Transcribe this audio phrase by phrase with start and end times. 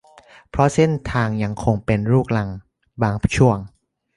[0.49, 2.49] เพราะเส้นทางยังคงเป็นลูกรัง
[3.01, 3.57] บางช่วง